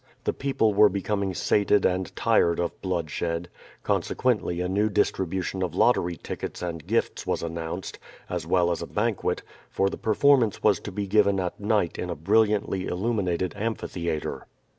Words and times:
The 0.23 0.33
people 0.33 0.73
were 0.73 0.89
be 0.89 1.03
coming 1.03 1.35
sated 1.35 1.85
and 1.85 2.11
tired 2.15 2.59
of 2.59 2.81
bloodshed, 2.81 3.49
consequently 3.83 4.59
a 4.59 4.67
new 4.67 4.89
dis 4.89 5.11
tribution 5.11 5.63
of 5.63 5.75
lottery 5.75 6.15
tickets 6.17 6.63
and 6.63 6.87
gifts 6.87 7.27
was 7.27 7.43
announced, 7.43 7.99
as 8.27 8.47
well 8.47 8.69
r..s 8.69 8.81
a 8.81 8.87
banquet, 8.87 9.43
for 9.69 9.91
the 9.91 9.97
performance 9.97 10.63
was 10.63 10.79
to 10.79 10.91
be 10.91 11.05
given 11.05 11.39
at 11.39 11.59
night 11.59 11.99
in 11.99 12.09
n 12.09 12.15
brilliantly 12.17 12.87
illuminated 12.87 13.53
amphitheatre. 13.55 14.47